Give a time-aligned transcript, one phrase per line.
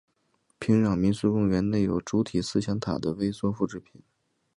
[0.57, 4.01] 平壤民俗公园内有主体思想塔的微缩复制品。